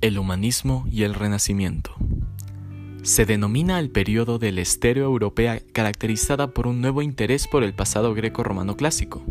El 0.00 0.16
humanismo 0.16 0.86
y 0.92 1.02
el 1.02 1.12
renacimiento. 1.12 1.92
Se 3.02 3.26
denomina 3.26 3.80
el 3.80 3.90
periodo 3.90 4.38
del 4.38 4.60
estéreo 4.60 5.06
europea 5.06 5.60
caracterizada 5.72 6.52
por 6.54 6.68
un 6.68 6.80
nuevo 6.80 7.02
interés 7.02 7.48
por 7.48 7.64
el 7.64 7.74
pasado 7.74 8.14
greco-romano 8.14 8.76
clásico. 8.76 9.24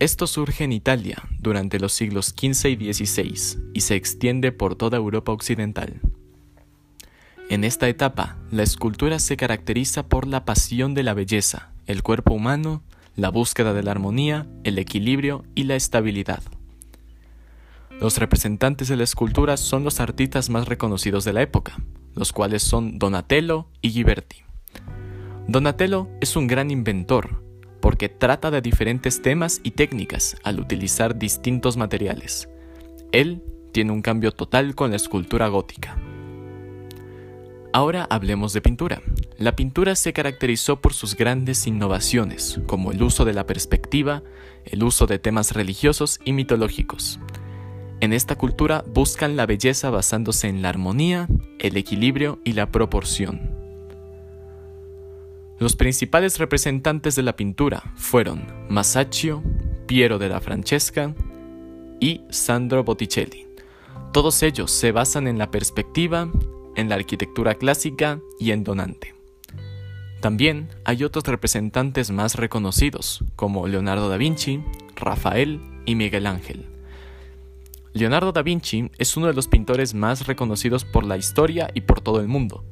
Esto 0.00 0.26
surge 0.26 0.64
en 0.64 0.72
Italia 0.72 1.22
durante 1.38 1.78
los 1.78 1.92
siglos 1.92 2.34
XV 2.36 2.70
y 2.70 2.92
XVI 2.92 3.60
y 3.72 3.82
se 3.82 3.94
extiende 3.94 4.50
por 4.50 4.74
toda 4.74 4.96
Europa 4.96 5.30
occidental. 5.30 6.00
En 7.50 7.62
esta 7.62 7.88
etapa, 7.88 8.36
la 8.50 8.64
escultura 8.64 9.20
se 9.20 9.36
caracteriza 9.36 10.08
por 10.08 10.26
la 10.26 10.44
pasión 10.44 10.92
de 10.92 11.04
la 11.04 11.14
belleza, 11.14 11.70
el 11.86 12.02
cuerpo 12.02 12.34
humano, 12.34 12.82
la 13.14 13.28
búsqueda 13.28 13.74
de 13.74 13.84
la 13.84 13.92
armonía, 13.92 14.48
el 14.64 14.76
equilibrio 14.76 15.44
y 15.54 15.64
la 15.64 15.76
estabilidad. 15.76 16.42
Los 18.00 18.18
representantes 18.18 18.88
de 18.88 18.96
la 18.96 19.04
escultura 19.04 19.56
son 19.56 19.84
los 19.84 20.00
artistas 20.00 20.50
más 20.50 20.68
reconocidos 20.68 21.24
de 21.24 21.32
la 21.32 21.42
época, 21.42 21.76
los 22.14 22.32
cuales 22.32 22.62
son 22.62 22.98
Donatello 22.98 23.68
y 23.80 23.90
Ghiberti. 23.90 24.42
Donatello 25.46 26.08
es 26.20 26.36
un 26.36 26.46
gran 26.46 26.70
inventor, 26.70 27.42
porque 27.80 28.08
trata 28.08 28.50
de 28.50 28.60
diferentes 28.60 29.22
temas 29.22 29.60
y 29.62 29.72
técnicas 29.72 30.36
al 30.42 30.58
utilizar 30.58 31.18
distintos 31.18 31.76
materiales. 31.76 32.48
Él 33.12 33.42
tiene 33.72 33.92
un 33.92 34.02
cambio 34.02 34.32
total 34.32 34.74
con 34.74 34.90
la 34.90 34.96
escultura 34.96 35.48
gótica. 35.48 35.96
Ahora 37.72 38.06
hablemos 38.08 38.52
de 38.52 38.60
pintura. 38.60 39.02
La 39.36 39.56
pintura 39.56 39.96
se 39.96 40.12
caracterizó 40.12 40.80
por 40.80 40.94
sus 40.94 41.16
grandes 41.16 41.66
innovaciones, 41.66 42.60
como 42.66 42.92
el 42.92 43.02
uso 43.02 43.24
de 43.24 43.34
la 43.34 43.46
perspectiva, 43.46 44.22
el 44.64 44.84
uso 44.84 45.06
de 45.06 45.18
temas 45.18 45.52
religiosos 45.52 46.20
y 46.24 46.32
mitológicos. 46.32 47.18
En 48.04 48.12
esta 48.12 48.36
cultura 48.36 48.84
buscan 48.86 49.34
la 49.34 49.46
belleza 49.46 49.88
basándose 49.88 50.46
en 50.48 50.60
la 50.60 50.68
armonía, 50.68 51.26
el 51.58 51.78
equilibrio 51.78 52.38
y 52.44 52.52
la 52.52 52.70
proporción. 52.70 53.50
Los 55.58 55.74
principales 55.74 56.38
representantes 56.38 57.16
de 57.16 57.22
la 57.22 57.34
pintura 57.34 57.94
fueron 57.96 58.44
Masaccio, 58.68 59.42
Piero 59.86 60.18
de 60.18 60.28
la 60.28 60.40
Francesca 60.40 61.14
y 61.98 62.20
Sandro 62.28 62.84
Botticelli. 62.84 63.46
Todos 64.12 64.42
ellos 64.42 64.70
se 64.70 64.92
basan 64.92 65.26
en 65.26 65.38
la 65.38 65.50
perspectiva, 65.50 66.30
en 66.76 66.90
la 66.90 66.96
arquitectura 66.96 67.54
clásica 67.54 68.20
y 68.38 68.50
en 68.50 68.64
Donante. 68.64 69.14
También 70.20 70.68
hay 70.84 71.04
otros 71.04 71.24
representantes 71.24 72.10
más 72.10 72.34
reconocidos, 72.34 73.24
como 73.34 73.66
Leonardo 73.66 74.10
da 74.10 74.18
Vinci, 74.18 74.62
Rafael 74.94 75.62
y 75.86 75.94
Miguel 75.94 76.26
Ángel. 76.26 76.73
Leonardo 77.94 78.32
da 78.32 78.42
Vinci 78.42 78.90
es 78.98 79.16
uno 79.16 79.28
de 79.28 79.34
los 79.34 79.46
pintores 79.46 79.94
más 79.94 80.26
reconocidos 80.26 80.84
por 80.84 81.04
la 81.04 81.16
historia 81.16 81.70
y 81.74 81.82
por 81.82 82.00
todo 82.00 82.20
el 82.20 82.26
mundo. 82.26 82.64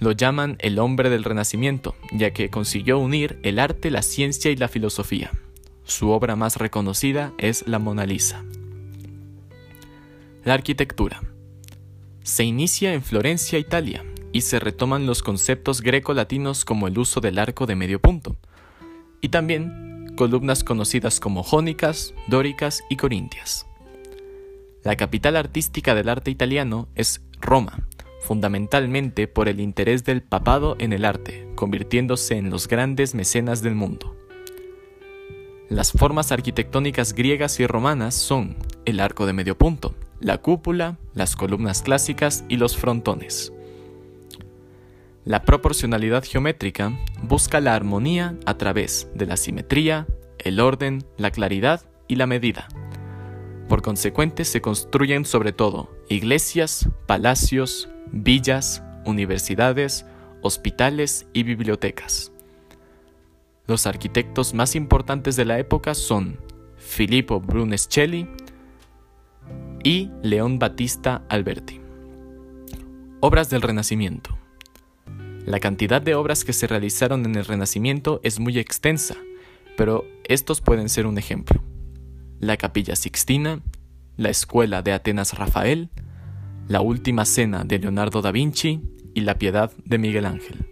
Lo 0.00 0.10
llaman 0.10 0.56
el 0.58 0.80
hombre 0.80 1.08
del 1.08 1.22
Renacimiento, 1.22 1.94
ya 2.12 2.32
que 2.32 2.50
consiguió 2.50 2.98
unir 2.98 3.38
el 3.44 3.60
arte, 3.60 3.92
la 3.92 4.02
ciencia 4.02 4.50
y 4.50 4.56
la 4.56 4.66
filosofía. 4.66 5.30
Su 5.84 6.10
obra 6.10 6.34
más 6.34 6.56
reconocida 6.56 7.32
es 7.38 7.68
la 7.68 7.78
Mona 7.78 8.06
Lisa. 8.06 8.44
La 10.44 10.54
arquitectura. 10.54 11.22
Se 12.24 12.42
inicia 12.42 12.94
en 12.94 13.02
Florencia, 13.02 13.60
Italia, 13.60 14.04
y 14.32 14.40
se 14.40 14.58
retoman 14.58 15.06
los 15.06 15.22
conceptos 15.22 15.80
greco-latinos 15.80 16.64
como 16.64 16.88
el 16.88 16.98
uso 16.98 17.20
del 17.20 17.38
arco 17.38 17.66
de 17.66 17.76
medio 17.76 18.00
punto, 18.00 18.36
y 19.20 19.28
también 19.28 20.12
columnas 20.16 20.64
conocidas 20.64 21.20
como 21.20 21.44
jónicas, 21.44 22.14
dóricas 22.26 22.82
y 22.90 22.96
corintias. 22.96 23.67
La 24.88 24.96
capital 24.96 25.36
artística 25.36 25.94
del 25.94 26.08
arte 26.08 26.30
italiano 26.30 26.88
es 26.94 27.20
Roma, 27.42 27.86
fundamentalmente 28.22 29.28
por 29.28 29.50
el 29.50 29.60
interés 29.60 30.02
del 30.02 30.22
papado 30.22 30.76
en 30.78 30.94
el 30.94 31.04
arte, 31.04 31.46
convirtiéndose 31.56 32.38
en 32.38 32.48
los 32.48 32.68
grandes 32.68 33.14
mecenas 33.14 33.60
del 33.60 33.74
mundo. 33.74 34.16
Las 35.68 35.92
formas 35.92 36.32
arquitectónicas 36.32 37.12
griegas 37.12 37.60
y 37.60 37.66
romanas 37.66 38.14
son 38.14 38.56
el 38.86 39.00
arco 39.00 39.26
de 39.26 39.34
medio 39.34 39.58
punto, 39.58 39.94
la 40.20 40.38
cúpula, 40.38 40.96
las 41.12 41.36
columnas 41.36 41.82
clásicas 41.82 42.46
y 42.48 42.56
los 42.56 42.74
frontones. 42.78 43.52
La 45.26 45.42
proporcionalidad 45.42 46.24
geométrica 46.24 46.98
busca 47.22 47.60
la 47.60 47.74
armonía 47.74 48.38
a 48.46 48.56
través 48.56 49.10
de 49.14 49.26
la 49.26 49.36
simetría, 49.36 50.06
el 50.38 50.60
orden, 50.60 51.04
la 51.18 51.30
claridad 51.30 51.84
y 52.08 52.16
la 52.16 52.26
medida. 52.26 52.68
Por 53.68 53.82
consecuente, 53.82 54.46
se 54.46 54.62
construyen 54.62 55.26
sobre 55.26 55.52
todo 55.52 55.94
iglesias, 56.08 56.88
palacios, 57.06 57.88
villas, 58.10 58.82
universidades, 59.04 60.06
hospitales 60.42 61.26
y 61.34 61.42
bibliotecas. 61.42 62.32
Los 63.66 63.86
arquitectos 63.86 64.54
más 64.54 64.74
importantes 64.74 65.36
de 65.36 65.44
la 65.44 65.58
época 65.58 65.94
son 65.94 66.40
Filippo 66.78 67.40
Brunelleschi 67.40 68.26
y 69.84 70.10
León 70.22 70.58
Battista 70.58 71.24
Alberti. 71.28 71.78
Obras 73.20 73.50
del 73.50 73.60
Renacimiento. 73.60 74.38
La 75.44 75.60
cantidad 75.60 76.00
de 76.00 76.14
obras 76.14 76.44
que 76.44 76.54
se 76.54 76.66
realizaron 76.66 77.26
en 77.26 77.34
el 77.34 77.44
Renacimiento 77.44 78.20
es 78.22 78.40
muy 78.40 78.58
extensa, 78.58 79.16
pero 79.76 80.06
estos 80.24 80.62
pueden 80.62 80.88
ser 80.88 81.06
un 81.06 81.18
ejemplo 81.18 81.67
la 82.40 82.56
Capilla 82.56 82.96
Sixtina, 82.96 83.60
la 84.16 84.30
Escuela 84.30 84.82
de 84.82 84.92
Atenas 84.92 85.34
Rafael, 85.34 85.90
la 86.68 86.80
Última 86.80 87.24
Cena 87.24 87.64
de 87.64 87.78
Leonardo 87.78 88.22
da 88.22 88.30
Vinci 88.30 88.80
y 89.14 89.22
la 89.22 89.38
Piedad 89.38 89.72
de 89.84 89.98
Miguel 89.98 90.26
Ángel. 90.26 90.66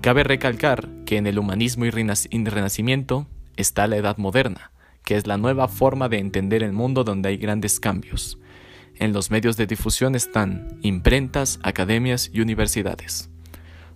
Cabe 0.00 0.22
recalcar 0.24 0.88
que 1.04 1.16
en 1.16 1.26
el 1.26 1.38
humanismo 1.38 1.84
y 1.84 1.90
renacimiento 1.90 3.26
está 3.56 3.86
la 3.86 3.96
Edad 3.96 4.16
Moderna, 4.18 4.72
que 5.04 5.16
es 5.16 5.26
la 5.26 5.38
nueva 5.38 5.68
forma 5.68 6.08
de 6.08 6.18
entender 6.18 6.62
el 6.62 6.72
mundo 6.72 7.02
donde 7.02 7.30
hay 7.30 7.36
grandes 7.36 7.80
cambios. 7.80 8.38
En 8.94 9.12
los 9.12 9.30
medios 9.30 9.56
de 9.56 9.66
difusión 9.66 10.14
están 10.14 10.78
imprentas, 10.82 11.58
academias 11.62 12.30
y 12.32 12.40
universidades. 12.40 13.30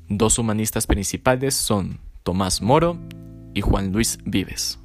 Dos 0.08 0.38
humanistas 0.38 0.86
principales 0.86 1.54
son 1.54 2.00
Tomás 2.22 2.62
Moro 2.62 2.98
y 3.54 3.60
Juan 3.60 3.92
Luis 3.92 4.19
Vives. 4.25 4.81